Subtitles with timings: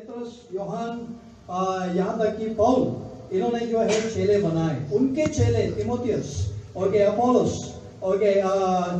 [0.00, 0.98] پیتروس Johan
[1.96, 2.88] یہاں تک کہ پاؤل،
[3.30, 6.34] انہوں نے جو ہے چیلے بنائے۔ ان کے چیلے تیموتیس
[6.72, 7.58] اور کے اپولوس
[7.98, 8.32] اور کے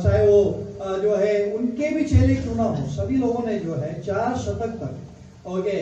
[0.03, 3.81] چاہے وہ جو ہے ان کے بھی چیلے کیوں نہ ہو سبھی لوگوں نے جو
[3.81, 5.79] ہے چار شتک تک اور کے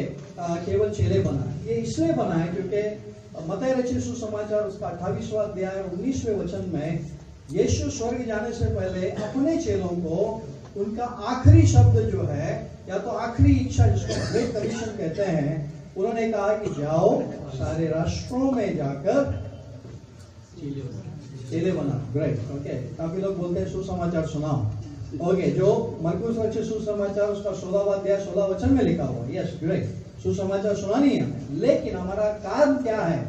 [0.66, 5.46] کیول چیلے بنائے۔ یہ اس لیے بنائے کیونکہ متح رچی سو سماچار اس کا اٹھائیسواں
[5.56, 6.98] دیا ہے انیسویں وچن میں
[7.56, 10.40] یشو سورگ جانے سے پہلے اپنے چیلوں کو
[10.80, 15.26] ان کا آخری شبد جو ہے، یا تو آخری اچھا جس کو گریٹ کمیشن کہتے
[15.26, 17.22] ہیں، انہوں نے کہا کہ جاؤ
[17.58, 19.24] سارے راشٹروں میں جا کر
[21.50, 24.64] چیلے بنا۔ گریٹ اوکے کافی لوگ بولتے ہیں سماچار سناؤ۔
[25.18, 29.62] اوکے جو مرکوز بچے سماچار اس کا سولہ وادیا سولہ وچن میں لکھا ہوا۔ یس
[29.62, 29.86] گریٹ
[30.24, 33.24] سماچار سنانی ہے۔ لیکن ہمارا کام کیا ہے؟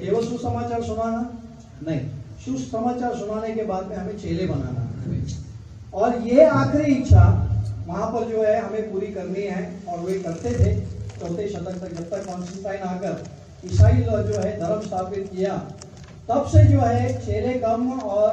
[0.00, 1.22] کیول سماچار سنانا؟
[1.82, 2.08] نہیں۔
[2.70, 4.84] سماچار سنانے کے بعد میں ہمیں چیلے بنانا۔
[5.94, 7.24] اور یہ آخری اچھا
[7.86, 10.74] وہاں پر جو ہے ہمیں پوری کرنی ہے اور وہ کرتے تھے
[11.20, 13.12] چوتھے شتک تک جب تک کانسٹیٹائن آ کر
[13.64, 15.56] عیسائی جو ہے دھرم ستھاپت کیا،
[16.26, 18.32] تب سے جو ہے چیلے کم اور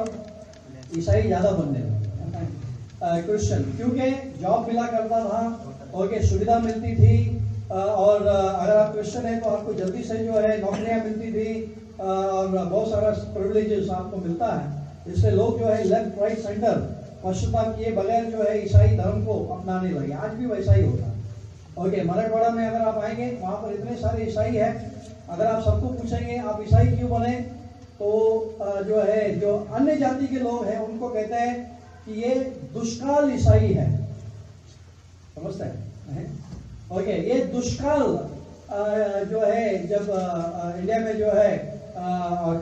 [0.96, 4.10] عیسائی زیادہ بننے لگے۔ کرسچن کیونکہ
[4.40, 5.48] جاب ملا کرتا تھا
[5.90, 7.38] اور کہ سویدھا ملتی تھی
[7.68, 11.64] اور اگر آپ کرسچن ہیں تو آپ کو جلدی سے جو ہے نوکریاں ملتی تھی
[11.96, 16.38] اور بہت سارا پرولیجز آپ کو ملتا ہے۔ اس سے لوگ جو ہے لیفٹ رائٹ
[16.46, 16.80] سینٹر
[17.22, 20.84] اور شبہ کیے بغیر جو ہے عیسائی دھرم کو اپنانے لگے۔ آج بھی ویسا ہی
[20.84, 21.12] ہوتا ہے۔
[21.74, 24.72] اوکے، مراٹھواڑہ میں اگر آپ آئیں گے، وہاں پر اتنے سارے عیسائی ہیں۔
[25.28, 27.38] اگر آپ سب کو پوچھیں گے، آپ عیسائی کیوں بنے؟
[27.98, 28.08] تو
[28.88, 31.64] جو ہے، جو انیہ جاتی کے لوگ ہیں، ان کو کہتے ہیں
[32.04, 32.34] کہ یہ
[32.74, 33.96] دشکال عیسائی ہے
[35.34, 36.26] سمجھتا ہے
[36.88, 38.16] اوکے، یہ دشکال
[39.30, 41.71] جو ہے، جب انڈیا میں جو ہے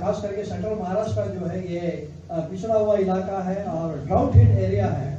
[0.00, 1.80] خاص کر کے سینٹرل مہاراشٹر جو ہے یہ
[2.26, 5.16] پچھڑا ہوا علاقہ ہے اور ڈراؤٹ ہٹ ایریا ہے۔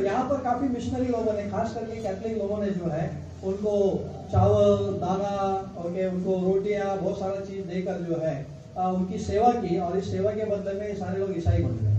[0.00, 3.08] یہاں پر کافی مشنری لوگوں نے، خاص کر کے کیتھلک لوگوں نے جو ہے،
[3.42, 8.44] ان کو چاول، دانا، اوکے، ان کو روٹیاں، بہت سارا چیز دے کر جو ہے
[8.74, 11.92] ان کی سیوا کی اور اس سیوا کے بدلے میں سارے لوگ عیسائی بن گئے۔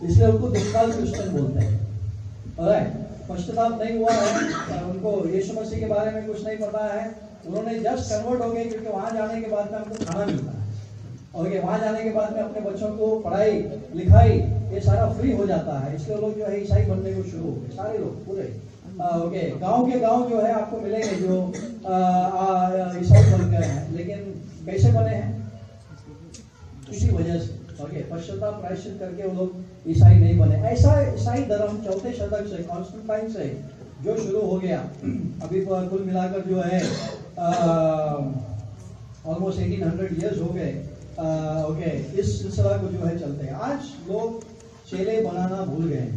[0.00, 1.78] اس لیے ان کو دشکال کرسچن بولتے ہیں۔
[3.26, 7.08] پشتتاب نہیں ہوا ہے۔ ان کو یشو مسیح کے بارے میں کچھ نہیں پتا ہے۔
[7.46, 10.26] انہوں نے جسٹ کنورٹ ہو گئے کیونکہ وہاں جانے کے بعد میں ہم کو کھانا
[10.26, 10.72] ملتا ہے۔
[11.32, 15.32] اور یہ وہاں جانے کے بعد میں اپنے بچوں کو پڑھائی، لکھائی، یہ سارا فری
[15.32, 17.98] ہو جاتا ہے۔ اس کے لوگ جو ہے عیسائی بننے کو شروع ہو گئے۔ سارے
[17.98, 18.42] لوگ، پورے۔
[18.98, 21.50] اوکے گاؤں کے گاؤں جو ہے آپ کو ملیں گے جو
[23.00, 24.32] عیسائی بن گئے ہیں۔ لیکن
[24.64, 25.38] کیسے بنے ہیں؟
[26.88, 27.52] اسی وجہ سے۔
[34.04, 34.82] جو شروع ہو گیا۔
[35.42, 36.80] ابھی کل ملا کر جو ہے
[39.24, 40.82] آلموسٹ ایٹین ہنڈریڈ ایئرز ہو گئے۔
[41.16, 44.40] اوکے اس سلسلہ کو جو ہے چلتے ہیں۔ آج لوگ
[44.90, 46.10] چیلے بنانا بھول گئے ہیں۔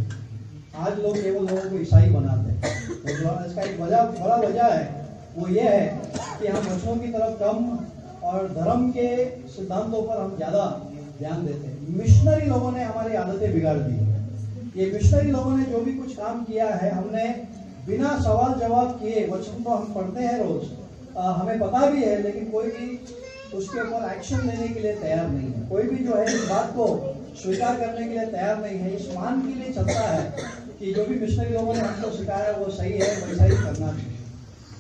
[0.74, 2.62] آج لوگ کیول لوگوں کو عیسائی بناتے ہیں۔
[3.46, 4.88] اس کا ایک وجہ بڑا وجہ ہے،
[5.36, 5.98] وہ یہ ہے
[6.40, 7.76] کہ ہم بچوں کی طرف کم
[8.20, 10.74] اور دھرم کے سدھانتوں پر ہم زیادہ
[11.20, 14.04] دھیان دیتے ہیں۔ مشنری لوگوں نے ہماری عادتیں بگاڑ دی۔
[14.76, 17.26] یہ مشنری لوگوں نے جو بھی کچھ کام کیا ہے، ہم نے
[17.88, 20.85] بنا سوال جواب کیے وچن تو ہم پڑھتے ہیں روز۔
[21.16, 22.98] ہمیں پتا بھی ہے، لیکن کوئی بھی
[23.52, 26.50] اس کے اوپر ایکشن لینے کے لیے تیار نہیں ہے۔ کوئی بھی جو ہے اس
[26.50, 30.30] بات کو سویکار کرنے کے لیے تیار نہیں ہے۔ اس مان کے لیے چلتا ہے
[30.80, 33.88] کہ جو بھی مشنری لوگوں نے ہم کو سکھایا، وہ صحیح ہے ویسا ہی کرنا
[33.88, 34.14] چاہیے۔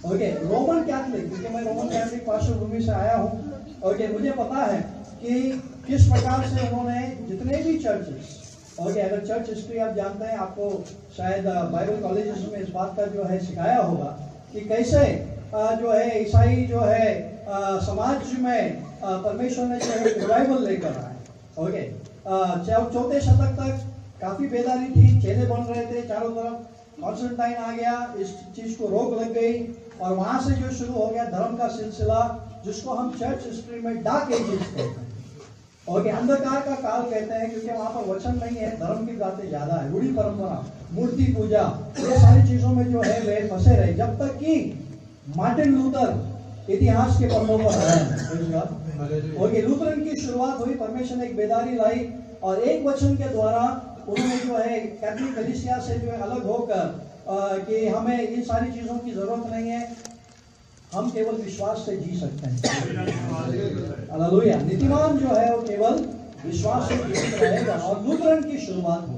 [0.02, 3.42] اوکے، رومن کیتھلک کیونکہ میں رومن کیتھلک پارشو بھومی سے آیا ہوں۔
[3.80, 4.82] اوکے، مجھے پتا ہے
[5.20, 5.52] کہ
[5.88, 8.44] کس پرکار سے انہوں نے جتنے بھی چرچز
[8.76, 10.82] اوکے، اگر چرچ ہسٹری آپ جانتے ہیں، آپ کو
[11.18, 14.16] شاید بائبل کالجز میں اس بات کا جو ہے سکھایا ہوگا
[14.52, 15.24] کہ کیسے
[15.80, 17.32] جو ہے، عیسائی جو ہے
[17.86, 21.16] سماج میں پرمیشور نے جو ہے ریوائول لے کر آئے۔
[21.56, 21.90] اوکے
[22.66, 28.06] چوتھے شتک تک کافی بیداری تھی چیلے بن رہے تھے چاروں طرف۔ کانسٹنٹائن آ گیا،
[28.14, 31.68] اس چیز کو روک لگ گئی۔ اور وہاں سے جو شروع ہو گیا دھرم کا
[31.70, 35.06] سلسلہ، جس کو ہم چرچ ہسٹری میں ڈاک ایجز کہتے ہیں۔
[35.86, 39.50] اوکے اندھکار کا کال کہتے ہیں، کیونکہ وہاں پر وچن نہیں ہے، دھرم کی باتیں
[39.50, 40.60] زیادہ ہے بوڑھی پرمپرا،
[40.92, 41.64] مورتی پوجا،
[41.98, 44.72] یہ ساری چیزوں میں جو ہے وہ پھنسے رہے۔ جب تک کہ
[45.26, 46.12] مارٹن لوتر
[46.68, 47.74] اتہاس کے پرنوں پر
[49.38, 52.06] اور یہ لوترن کی شروعات ہوئی، پرمیشن ایک بیداری لائی
[52.40, 53.64] اور ایک وچن کے دوارا
[54.08, 56.90] انہوں نے جو ہے کیتھولک کلیسیا سے جو ہے الگ ہو کر
[57.68, 59.86] کہ ہمیں ان ساری چیزوں کی ضرورت نہیں ہے،
[60.96, 62.58] ہم کیول وشواس سے جی سکتے ہیں۔
[64.10, 66.04] الحلویہ نیتیمان جو ہے وہ کیول
[66.46, 69.18] وشواس سے جیت رہے گا اور لوترن کی شروعات ہو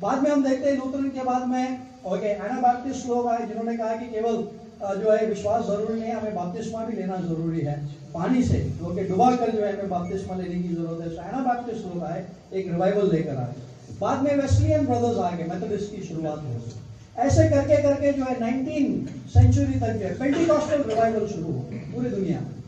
[0.00, 1.66] بعد میں ہم دیکھتے ہیں لوترن کے بعد میں
[2.02, 4.42] اوکے اینا بیپٹسٹ لوگ آئے جنہوں نے کہا کہ کیول
[4.80, 7.76] جو ہے وشواس ضروری نہیں ہمیں باپتسمہ بھی لینا ضروری ہے۔
[8.12, 11.38] پانی سے جو کہ ڈبا کر جو ہے، ہمیں باپتسمہ لینے کی ضرورت ہے۔ شائنا
[11.38, 13.52] باپتسٹ لوگ آئے، ایک ریوائول لے کر آئے۔
[13.98, 16.58] بعد میں ویسلین بردرز آ گئے کی شروعات ہو
[17.16, 21.26] ایسے کر کے کر کے جو ہے، نائنٹین سینچری تک جو ہے پینٹی کاسٹل ریوائول
[21.28, 22.58] شروع ہو پوری دنیا میں۔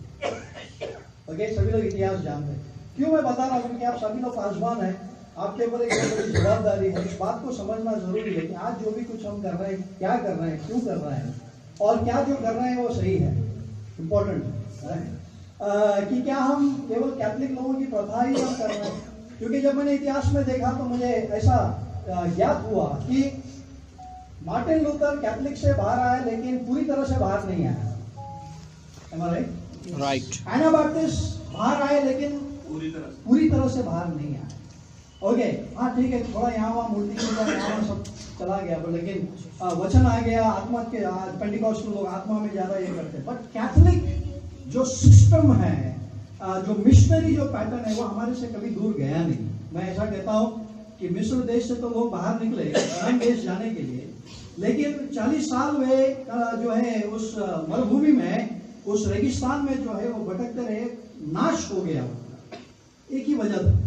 [1.27, 2.63] اوکے سبھی لوگ اتہاس جانتے ہیں۔
[2.97, 4.93] کیوں میں بتا رہا ہوں؟ کہ آپ سبھی لوگ پاسبان ہیں۔
[5.37, 8.55] آپ کے اوپر ایک بڑی جواب داری ہے۔ اس بات کو سمجھنا ضروری ہے کہ
[8.61, 11.17] آج جو بھی کچھ ہم کر رہے ہیں، کیا کر رہے ہیں، کیوں کر رہے
[11.17, 11.50] ہیں۔
[11.81, 13.31] اور کیا جو کر رہے ہیں وہ صحیح ہے
[13.99, 14.45] امپورٹنٹ
[16.11, 18.99] کہ کیا ہم کیول کیتھلک لوگوں کی پرتھا ہی ہم کر رہے ہیں؟
[19.39, 21.57] کیونکہ جب میں نے اتہاس میں دیکھا تو مجھے ایسا
[22.37, 23.31] یاد ہوا کہ
[24.43, 27.89] مارٹن لوتر کیتھلک سے باہر آیا لیکن پوری طرح سے باہر نہیں آیا۔
[29.99, 32.39] رائٹ اینا باہر آئے لیکن
[33.25, 34.59] پوری طرح سے۔ باہر نہیں آئے
[35.19, 37.27] اوکے ہاں ٹھیک ہے تھوڑا یہاں وہاں مورتی
[38.41, 39.27] چلا گیا پر لیکن
[39.79, 40.99] وچن آ گیا آتما کے
[41.39, 44.05] پینٹیکوسٹ لوگ آتما میں زیادہ یہ کرتے بٹ کیتھلک
[44.67, 45.77] جو سسٹم ہے
[46.39, 50.39] جو مشنری جو پیٹرن ہے وہ ہمارے سے کبھی دور گیا نہیں میں ایسا کہتا
[50.39, 50.65] ہوں
[50.99, 52.73] کہ مصر دیش سے تو لوگ باہر نکلے
[53.21, 54.07] دیش جانے کے لیے
[54.59, 56.07] لیکن چالیس سال میں
[56.63, 57.37] جو ہے اس
[57.69, 58.39] مربھومی میں
[58.85, 60.85] اس ریگستان میں جو ہے وہ بھٹکتے رہے
[61.33, 62.03] ناش ہو گیا
[63.09, 63.79] ایک ہی وجہ تھا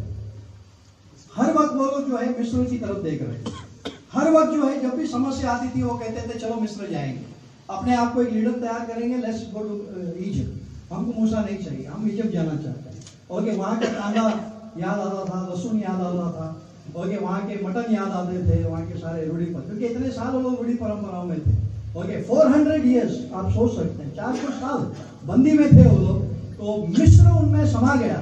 [1.37, 3.72] ہر وقت وہ لوگ جو ہے مصر کی طرف دیکھ رہے تھے
[4.15, 7.13] ہر وقت جو ہے، جب بھی سمسیا آتی تھی، وہ کہتے تھے، چلو مصر جائیں
[7.13, 7.19] گے۔
[7.67, 9.81] اپنے آپ کو ایک لیڈر تیار کریں گے لیٹس گو ٹو
[10.15, 14.29] ایجپٹ ہم کو موسا نہیں چاہیے، ہم ایجپٹ جانا چاہتے ہیں۔ اوکے وہاں کا کاندا
[14.75, 16.53] یاد آتا تھا لہسن یاد آتا تھا
[16.93, 20.41] اوکے وہاں کے مٹن یاد آتے تھے، وہاں کے سارے روڑی پر۔ کیونکہ اتنے سال
[20.41, 21.51] لوگ روڑی پرمپراؤں میں تھے۔
[21.93, 24.91] اوکے فور ہنڈریڈ ایئرس آپ سوچ سکتے ہیں، چار سو سال
[25.25, 26.17] بندی میں تھے وہ لوگ،
[26.57, 28.21] تو مصر ان میں سما گیا۔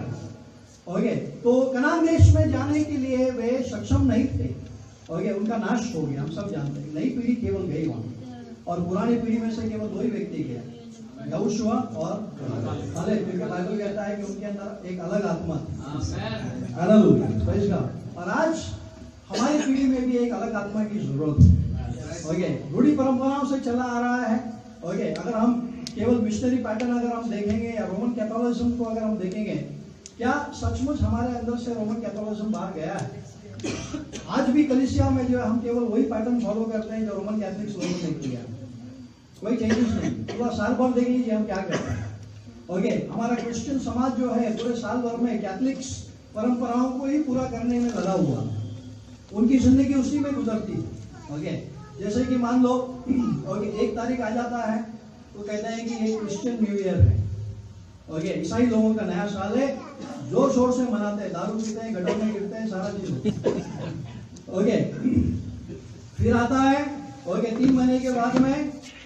[0.83, 4.47] اوکے تو کنان دیش میں جانے کے لیے وہ سکشم نہیں تھے۔
[5.11, 8.01] اوکے ان کا ناش ہو گیا، ہم سب جانتے ہیں۔ نئی پیڑھی کیول گئی وہاں۔
[8.63, 10.61] اور پرانی پیڑھی میں سے کیول دو ہی ویکتی گیا
[11.25, 12.11] یوشوا اور
[12.93, 15.75] خالد، کیونکہ بائبل کہتا ہے کہ ان کے اندر ایک الگ آتما تھی۔
[16.75, 17.27] الگ ہو گیا۔
[18.13, 18.75] اور آج
[19.29, 21.47] ہماری پیڑھی میں بھی ایک الگ آتما کی ضرورت ہے۔
[22.23, 24.37] اوکے روڑی پرمپراؤں سے چلا آ رہا ہے۔
[24.79, 29.01] اوکے اگر ہم کیول مشنری پیٹرن اگر ہم دیکھیں گے یا رومن کیتھولزم کو اگر
[29.01, 29.67] ہم دیکھیں گے،
[30.17, 33.21] کیا سچ مچ ہمارے اندر سے رومن کیتھولزم باہر گیا ہے؟
[34.27, 37.39] آج بھی کلیسیا میں جو ہے ہم کیول وہی پیٹرن فالو کرتے ہیں جو رومن
[37.39, 38.39] کیتھلکس لوگوں نے کیا
[39.39, 42.03] کوئی چینجز نہیں۔ پورا سال بھر دیکھ لیجیے ہم کیا کرتے ہیں۔
[42.65, 47.43] اوکے ہمارا کرسچن سماج جو ہے پورے سال بھر میں کیتھلکس پرمپراؤں کو ہی پورا
[47.51, 48.43] کرنے میں لگا ہوا۔
[49.31, 50.79] ان کی زندگی اسی میں گزرتی۔ ہے
[51.29, 51.65] اوکے
[51.97, 52.97] جیسے کہ مان لو
[53.45, 54.81] اوکے ایک تاریخ آ جاتا ہے۔
[55.33, 57.20] تو کہتے ہیں کہ یہ کرسچن نیو ایئر ہے۔
[58.11, 59.75] اوکے عیسائی لوگوں کا نیا سال ہے۔
[60.29, 63.11] زور شور سے مناتے ہیں، دارو پیتے ہیں، گڈوں میں گرتے ہیں، سارا چیز۔
[64.45, 64.91] اوکے
[66.17, 66.83] پھر آتا ہے
[67.23, 68.53] اوکے تین مہینے کے بعد میں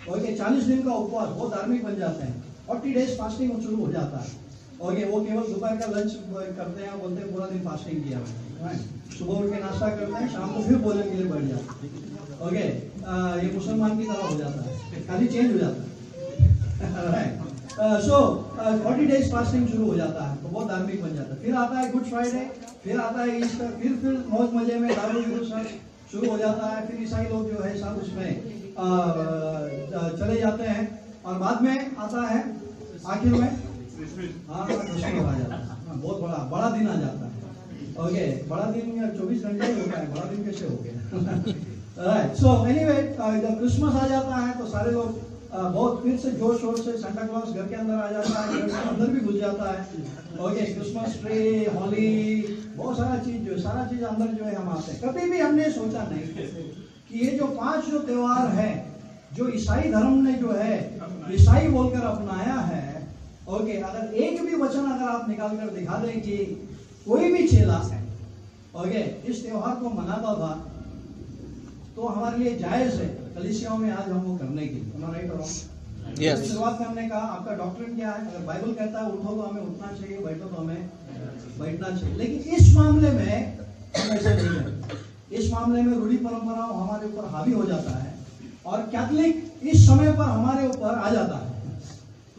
[0.06, 2.34] اوکے چالیس دن کا اپواس وہ دھارمک بن جاتے ہیں۔
[2.66, 4.30] فورٹی ڈیز فاسٹنگ شروع ہو جاتا ہے۔
[4.78, 6.14] اوکے وہ کیول دوپہر کا لنچ
[6.58, 8.78] کرتے ہیں بولتے ہیں پورا دن فاسٹنگ کیا ہے۔
[9.18, 11.90] صبح اٹھ کے ناشتہ کرتے ہیں، شام کو پھر بولنے کے لیے بیٹھ جاتے ہیں
[12.38, 12.66] اوکے
[13.44, 15.82] یہ مسلمان کی طرح ہو جاتا ہے۔ خالی چینج ہو جاتا
[17.22, 17.38] ہے۔
[18.06, 18.44] سو
[18.84, 21.80] فورٹی ڈیز فاسٹنگ شروع ہو جاتا ہے، تو بہت دھارمک بن جاتا ہے۔ پھر آتا
[21.80, 22.44] ہے گڈ فرائیڈے
[22.84, 25.54] پھر آتا ہے ایسٹر پھر پھر موج مزے میں دارو جی
[26.12, 28.34] شروع ہو جاتا ہے۔ پھر عیسائی لوگ جو ہے سب اس میں
[30.20, 30.86] چلے جاتے ہیں۔
[31.22, 32.42] اور بعد میں آتا ہے
[33.04, 33.50] آخر میں
[34.50, 37.32] ہاں کرسمس آ جاتا ہے۔ ہاں، بہت بڑا بڑا دن آ جاتا ہے۔
[37.94, 43.02] اوکے، بڑا دن چوبیس گھنٹے ہوتا ہے، بڑا دن کیسے ہو گیا؟ سو اینی وے
[43.18, 47.26] جب کرسمس آ جاتا ہے تو سارے لوگ بہت پھر سے جوش شور سے سینٹا
[47.28, 49.84] کلاس گھر کے اندر آ جاتا ہے، گھر کے اندر بھی گھس جاتا ہے۔
[50.38, 52.42] اوکے کرسمس ٹری ہولی،
[52.76, 55.42] بہت سارا چیز جو ہے، سارا چیز اندر جو ہے ہم آتے ہیں۔ کبھی بھی
[55.42, 56.48] ہم نے سوچا نہیں
[57.08, 58.72] کہ یہ جو پانچ جو تہوار ہے
[59.32, 60.98] جو عیسائی دھرم نے جو ہے،
[61.30, 63.00] عیسائی بول کر اپنایا ہے
[63.46, 66.46] اوکے اگر ایک بھی وچن اگر آپ نکال کر دکھا دیں کہ
[67.04, 68.04] کوئی بھی چیلا ہے
[68.72, 70.56] اوکے اس تہوار کو مناتا تھا،
[71.96, 75.40] تو ہمارے لیے جائز ہے۔ کلیسیاؤں میں آج ہم وہ کرنے کی رائٹ اور
[76.46, 79.62] شروعات کرنے کا آپ کا ڈاکٹر کیا ہے؟ اگر بائبل کہتا ہے اٹھو تو ہمیں
[79.62, 80.76] اٹھنا چاہیے بیٹھو تو ہمیں
[81.58, 83.40] بیٹھنا چاہیے۔ لیکن اس معاملے میں
[83.96, 84.82] ہم ایسے نہیں ہیں
[85.30, 88.10] اس معاملے میں روڑی پرمپرا ہمارے اوپر حاوی ہو جاتا ہے
[88.64, 91.54] اور کیتھلک اس سمے پر ہمارے اوپر آ جاتا ہے۔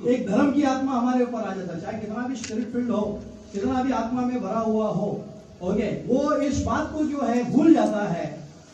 [0.02, 3.18] ایک دھرم کی آتما ہمارے اوپر آ جاتا ہے چاہے کتنا بھی اسپرٹ فیلڈ ہو
[3.52, 5.10] کتنا بھی آتما میں بھرا ہوا ہو
[5.58, 8.24] اوکے وہ اس بات کو جو ہے بھول جاتا ہے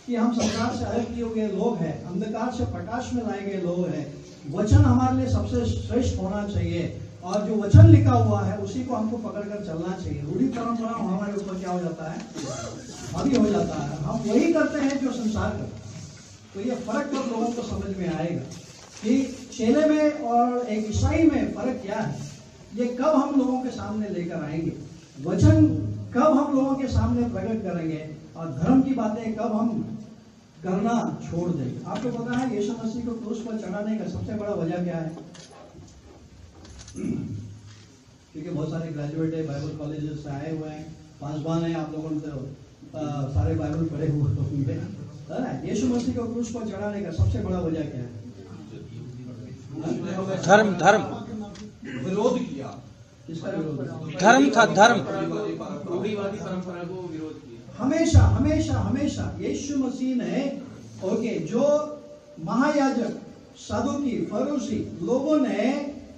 [0.06, 3.60] کہ ہم سرکار سے الگ کیے ہوئے لوگ ہیں اندکار سے پرکاش میں لائے گئے
[3.60, 4.04] لوگ ہیں۔
[4.52, 8.82] وچن ہمارے لیے سب سے شریشٹ ہونا چاہیے۔ اور جو وچن لکھا ہوا ہے، اسی
[8.88, 12.18] کو ہم کو پکڑ کر چلنا چاہیے۔ روڑی پرمپرا ہمارے اوپر کیا ہو جاتا ہے؟
[13.12, 15.82] ابھی ہو جاتا ہے۔ ہم وہی کرتے ہیں جو سنسار کرتے
[16.52, 18.50] تو یہ فرق کب لوگوں کو سمجھ میں آئے گا
[19.02, 22.18] کہ چیلے میں اور ایک عیسائی میں فرق کیا ہے؟
[22.74, 24.70] یہ کب ہم لوگوں کے سامنے لے کر آئیں گے؟
[25.24, 25.66] وچن
[26.10, 29.80] کب ہم لوگوں کے سامنے پرکٹ کریں گے؟ اور دھرم کی باتیں کب ہم
[30.62, 30.92] کرنا
[31.28, 34.32] چھوڑ دیں۔ آپ کو پتا ہے یشو مسیح کو کروس پر چڑھانے کا سب سے
[34.38, 35.08] بڑا وجہ کیا ہے؟
[38.32, 40.84] کیونکہ بہت سارے گریجویٹ ہیں بائبل کالجز سے آئے ہوئے ہیں
[41.18, 42.18] پاسبان ہیں آپ لوگوں نے
[43.34, 44.78] سارے بائبل پڑھے ہوئے ہوں گے۔
[45.72, 48.08] یشو مسیح کو کروس پر چڑھانے کا سب سے بڑا وجہ کیا ہے؟
[50.44, 51.02] دھرم دھرم۔
[52.04, 52.70] ورودھ کیا؟
[54.20, 54.98] دھرم تھا دھرم۔
[57.80, 60.48] ہمیشہ ہمیشہ ہمیشہ یشو مسیح نے،
[61.00, 61.66] اوکے، جو
[62.44, 65.72] مہایاجک، صدوقی، فروسی لوگوں نے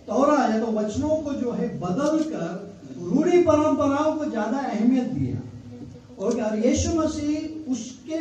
[0.06, 5.36] تورا یا تو وچنوں کو جو ہے بدل کر روڑی پرمپراؤں کو زیادہ اہمیت دیا
[6.16, 8.18] اوکے، اور یشو مسیح اس کے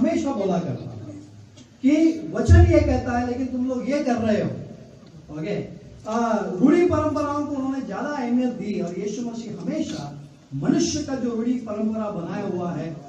[0.00, 0.88] ہمیشہ بولا کرتا
[1.82, 1.96] کہ
[2.32, 5.58] وچن یہ کہتا ہے، لیکن تم لوگ یہ کر رہے ہو۔ اوکے
[6.60, 10.10] روڑی پرمپراؤں کو انہوں نے زیادہ اہمیت دی اور یشو مسیح ہمیشہ
[10.52, 12.94] منشیہ کا جو روڑی پرمپرا بنایا ہوا ہے،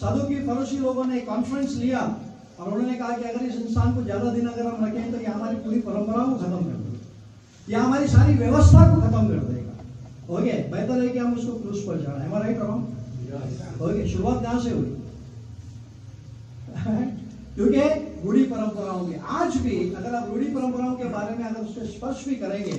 [0.00, 1.98] سادھو کی فروشی لوگوں نے کانفرنس لیا
[2.56, 5.22] اور انہوں نے کہا کہ اگر اس انسان کو زیادہ دن اگر ہم رکھیں تو
[5.22, 6.98] یہ ہماری پوری پرمپرا کو ختم کر دے گا۔
[7.66, 9.70] یہ ہماری ساری ویوستھا کو ختم کر دے گا۔
[10.26, 12.58] اوکے بہتر ہے کہ ہم اس کو کروس پر چڑھائیں ہمارا رائٹ
[13.78, 14.94] اوکے شروعات کہاں سے ہوئی؟
[17.54, 17.80] کیونکہ
[18.24, 21.80] روڑی پرمپراؤں کے آج بھی اگر آپ روڑی پرمپراؤں کے بارے میں اگر اس سے
[21.80, 22.78] اسپرش بھی کریں گے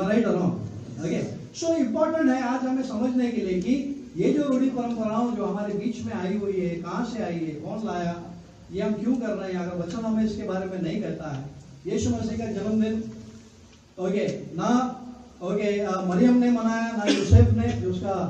[0.00, 1.20] رائٹ اوکے
[1.54, 3.76] سو امپورٹنٹ ہے آج ہمیں سمجھنے کے لیے کہ
[4.14, 7.58] یہ جو روڑی پرمپراؤں جو ہمارے بیچ میں آئی ہوئی ہے کہاں سے آئی ہے
[7.62, 8.12] کون لایا
[8.70, 11.36] یہ ہم کیوں کر رہے ہیں اگر وچن ہمیں اس کے بارے میں نہیں کہتا
[11.36, 11.42] ہے
[11.86, 13.00] یشو مسیح کا جنم دن
[13.96, 14.70] اوکے نہ
[15.38, 15.70] اوکے
[16.06, 18.28] مریم نے منایا نہ یوسف نے جو اس کا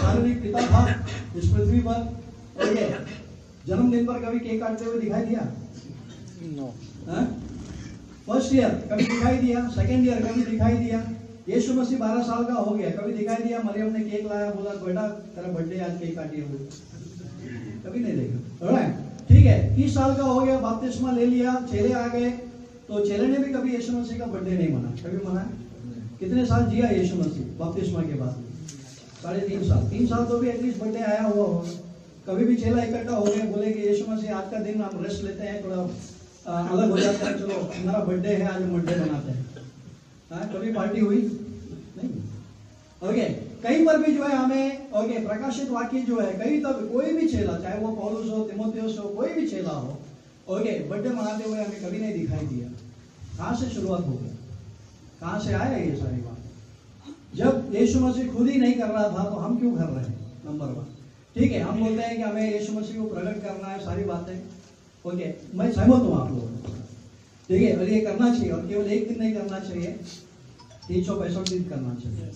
[0.00, 0.84] شاریرک پتا تھا
[1.34, 2.88] اس پرتھوی پر اوکے
[3.66, 5.40] جنم دن پر کبھی کیک کاٹتے ہوئے دکھائی دیا
[8.26, 11.00] فرسٹ ایئر کبھی دکھائی دیا سیکنڈ ایئر کبھی دکھائی دیا
[11.48, 14.70] یشو مسیح بارہ سال کا ہو گیا کبھی دکھائی دیا مریم نے کیک لایا بولا
[14.84, 16.66] بیٹا تیرا برتھ ڈے آج کیک کاٹی ہوئی
[17.82, 18.78] کبھی نہیں دیکھا
[19.26, 22.30] ٹھیک ہے تیس سال کا ہو گیا باپتسمہ لے لیا چیلے آ گئے
[22.86, 25.46] تو چیلے نے بھی کبھی یشو مسیح کا برتھ ڈے نہیں منا کبھی منایا
[26.18, 28.42] کتنے سال جیا یشو مسیح باپتسمہ کے بعد
[29.22, 31.70] ساڑھے تین سال تین سال تو بھی ایٹ لیسٹ برتھ ڈے آیا ہوا ہوگا
[32.26, 35.24] کبھی بھی چیلا اکٹھا ہو گئے بولے کہ یشو مسیح آج کا دن ہم ریسٹ
[35.24, 35.86] لیتے ہیں تھوڑا
[36.46, 39.42] الگ ہو جاتا ہے چلو ہمارا برتھ ڈے ہے، آج ہم برتھ ڈے مناتے ہیں۔
[40.52, 41.28] کبھی پارٹی ہوئی؟
[41.96, 42.12] نہیں۔
[42.98, 43.28] اوکے
[43.62, 47.28] کہیں پر بھی جو ہے ہمیں اوکے پرکاشت واقعی جو ہے، کہیں تک کوئی بھی
[47.28, 49.96] چیلا چاہے وہ پولوس ہو، تیموتیوس ہو، کوئی بھی چیلا ہو
[50.44, 52.66] اوکے برتھ ڈے مناتے ہوئے ہمیں کبھی نہیں دکھائی دیا۔
[53.36, 54.30] کہاں سے شروعات ہو گئی؟
[55.18, 56.34] کہاں سے آیا یہ ساری بات؟
[57.36, 60.14] جب یشو مسیح خود ہی نہیں کر رہا تھا تو ہم کیوں کر رہے ہیں؟
[60.44, 60.84] نمبر ون
[61.32, 64.40] ٹھیک ہے، ہم بولتے ہیں کہ ہمیں یشو مسیح کو پرگٹ کرنا ہے، ساری باتیں۔
[65.04, 66.72] اوکے میں سہمت ہوں آپ لوگوں سے
[67.48, 69.94] ٹھیک ہے اور یہ کرنا چاہیے اور کیول ایک دن نہیں کرنا چاہیے
[70.86, 72.30] تین سو پینسٹھ دن کرنا چاہیے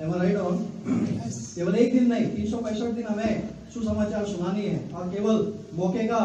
[0.00, 0.60] or wrong?
[1.54, 3.40] کیول ایک دن نہیں تین سو پینسٹھ دن ہمیں
[3.74, 6.20] سسماچار سنانی ہے اور کیول موقع کا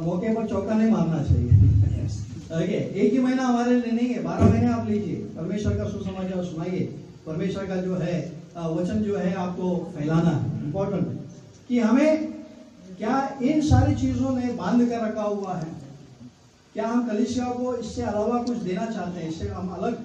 [0.00, 2.06] موقع پر چوکا نہیں مارنا چاہیے
[2.50, 6.42] اوکے ایک ہی مہینہ ہمارے لیے نہیں ہے بارہ مہینے آپ لیجیے پرمیشور کا سسماچار
[6.44, 6.86] سنائیے
[7.24, 8.20] پرمیشور کا جو ہے
[8.54, 11.16] وچن جو ہے آپ کو پھیلانا امپورٹنٹ ہے
[11.68, 12.16] کہ ہمیں
[12.98, 15.66] کیا ان ساری چیزوں نے باندھ کر رکھا ہوا ہے؟
[16.72, 19.96] کیا ہم کلیسیا کو اس سے علاوہ کچھ دینا چاہتے ہیں؟ اس سے ہم الگ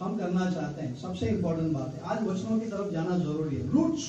[0.00, 3.56] ہم کرنا چاہتے ہیں۔ سب سے امپورٹنٹ بات ہے۔ آج وچنوں کی طرف جانا ضروری
[3.56, 4.02] ہے۔ روٹس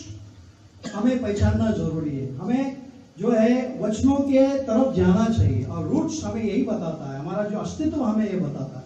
[0.96, 2.76] ہمیں پہچاننا ضروری ہے۔ ہمیں
[3.18, 7.62] جو ہے وچنوں کے طرف جانا چاہیے۔ اور روٹس ہمیں یہی بتاتا ہے۔ ہمارا جو
[7.62, 8.86] استتو ہمیں یہ بتاتا ہے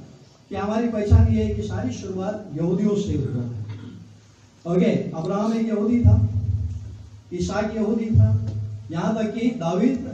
[0.49, 3.63] کہ ہماری پہچان یہ ہے کہ ساری شروعات یہودیوں سے ہوا ہے۔
[4.63, 6.17] اوکے ابراہم ایک یہودی تھا
[7.31, 8.37] عیساق یہودی تھا۔
[8.89, 10.07] یہاں تک کہ داود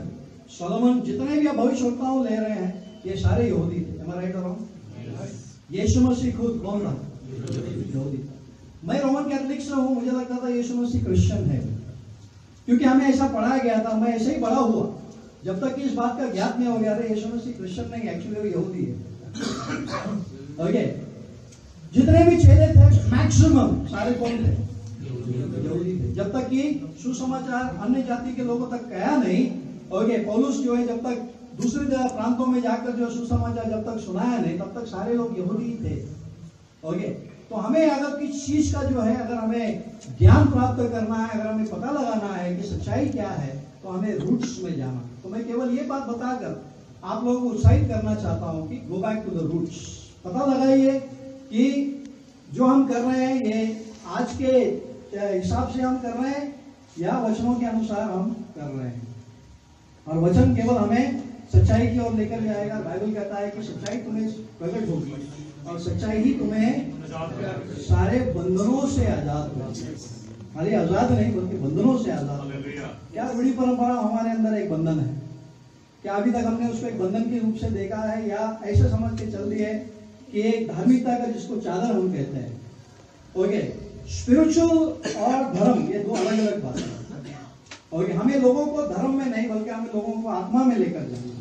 [0.50, 2.72] سولمن جتنے بھی بھوشوتاؤں لے رہے ہیں
[3.04, 4.58] یہ سارے یہودی تھے۔ Right or wrong?
[5.70, 6.94] یشو مسیح خود کون تھا
[7.94, 8.16] یہودی۔
[8.82, 11.60] میں رومن کیتھلک سے ہوں مجھے لگتا تھا یشو مسیح کرسچن ہے۔
[12.66, 14.96] کیونکہ ہمیں ایسا پڑھایا گیا تھا میں ایسے ہی بڑا ہوا۔
[15.42, 18.08] جب تک کہ اس بات کا گیات نہیں ہو گیا تھا یشو مسیح کرسچن نہیں
[18.08, 18.94] ایکچولی وہ یہودی ہے۔
[20.56, 20.94] اوکے
[21.92, 24.73] جتنے بھی چیلے تھے میکسیمم سارے کون تھے؟
[25.28, 26.70] یہودی تھے جب تک کہ
[27.02, 31.16] سسماچار انیہ جاتی کے لوگوں تک گیا نہیں، اوکے، پولس جو ہے جب تک
[31.62, 35.14] دوسری جگہ پرانتوں میں جا کر جو سسماچار جب تک سنایا نہیں، تب تک سارے
[35.14, 36.04] لوگ یہودی ہی تھے۔
[36.80, 37.12] اوکے،
[37.48, 39.78] تو ہمیں اگر کسی چیز کا جو ہے، اگر ہمیں
[40.20, 44.14] گیان پراپت کرنا ہے، اگر ہمیں پتہ لگانا ہے کہ سچائی کیا ہے، تو ہمیں
[44.14, 46.52] روٹس میں جانا۔ تو میں کیول یہ بات بتا کر
[47.02, 49.78] آپ لوگوں کو اتساہت کرنا چاہتا ہوں کہ go back to the roots.
[50.22, 50.98] پتہ لگائیے
[51.48, 51.90] کہ
[52.52, 53.66] جو ہم کر رہے ہیں، یہ
[54.04, 54.80] آج کے
[55.18, 56.50] حساب سے ہم کر رہے ہیں
[56.96, 59.00] یا وچنوں کے انوسار ہم کر رہے ہیں؟
[60.04, 61.10] اور وچن کیول ہمیں
[61.54, 64.28] سچائی کی اور لے کر جائے گا۔ بائبل کہتا ہے کہ سچائی تمہیں
[64.58, 65.14] پرگٹ ہوگی
[65.64, 66.90] اور سچائی ہی تمہیں
[67.88, 69.94] سارے بندھنوں سے آزاد ہوگی۔
[70.54, 72.50] خالی آزاد نہیں، بلکہ بندھنوں سے آزاد
[73.12, 75.14] کیا بڑی پرمپرا ہمارے اندر ایک بندھن ہے؟
[76.02, 78.52] کیا ابھی تک ہم نے اس کو ایک بندھن کے روپ سے دیکھا ہے یا
[78.62, 79.84] ایسے سمجھ کے چل رہی ہے
[80.32, 82.48] کہ ایک دھارمکتا کا جس کو چادر ہم کہتے ہیں؟
[83.32, 83.70] اوکے؟
[84.06, 84.78] اسپرچل
[85.14, 87.04] اور دھرم، یہ دو الگ الگ باتیں
[87.88, 91.00] اور ہمیں لوگوں کو دھرم میں نہیں، بلکہ ہمیں لوگوں کو آتما میں لے کر
[91.00, 91.40] جانا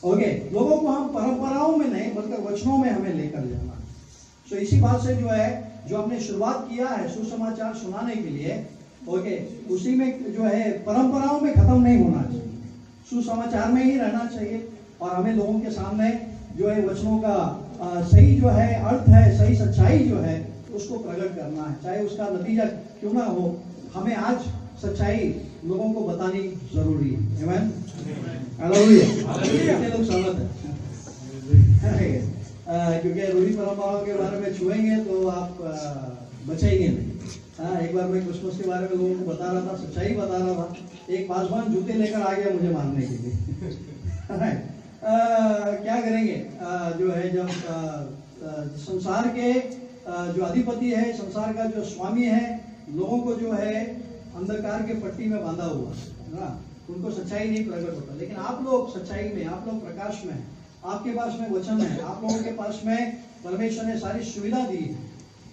[0.00, 3.72] اوکے لوگوں کو ہم پرمپراؤں میں نہیں، بلکہ وچنوں میں ہمیں لے کر جانا
[4.48, 8.28] سو اسی بات سے جو ہے، جو ہم نے شروعات کیا ہے سسماچار سنانے کے
[8.28, 8.62] لیے
[9.04, 14.26] اوکے اسی میں جو ہے، پرمپراؤں میں ختم نہیں ہونا چاہیے۔ سسماچار میں ہی رہنا
[14.34, 14.66] چاہیے۔
[14.98, 16.10] اور ہمیں لوگوں کے سامنے
[16.56, 17.56] جو ہے، وچنوں کا
[18.10, 22.00] صحیح جو ہے، ارتھ ہے، صحیح سچائی جو ہے اس کو پرگٹ کرنا ہے۔ چاہے
[22.00, 22.62] اس کا نتیجہ
[23.00, 23.56] کیوں نہ ہو،
[23.94, 24.48] ہمیں آج
[24.86, 27.20] سچائی لوگوں کو بتانی ضروری ہے۔
[29.88, 32.20] لوگ سہمت ہے۔
[33.02, 35.62] کیونکہ روحی پرمپراؤں کے بارے میں چھوئیں گے تو آپ
[36.46, 37.10] بچیں گے۔ نہیں
[37.58, 40.38] ہاں ایک بار میں کرسمس کے بارے میں لوگوں کو بتا رہا تھا، سچائی بتا
[40.38, 40.74] رہا تھا۔
[41.06, 43.32] ایک پاسبان جوتے لے کر آ گیا مجھے مارنے کے لیے۔
[45.82, 46.42] کیا کریں گے؟
[46.98, 47.72] جو ہے جب
[48.86, 49.52] سنسار کے
[50.06, 52.56] جو ادھپتی ہے سنسار کا جو سوامی ہے
[52.88, 53.92] لوگوں کو جو ہے
[54.34, 55.92] اندھکار کے پٹی میں باندھا ہوا
[56.88, 60.42] ان کو سچائی نہیں پرگٹ ہوتا۔ لیکن آپ لوگ سچائی میں آپ لوگ پرکاش میں
[60.82, 62.96] آپ کے پاس میں وچن ہے آپ لوگوں کے پاس میں
[63.42, 64.94] پرمیشور نے ساری سویدھا دی ہے۔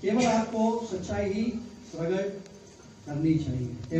[0.01, 1.49] کیول آپ کو سچائی ہی
[1.97, 2.47] پرگٹ
[3.05, 3.97] کرنی چاہیے۔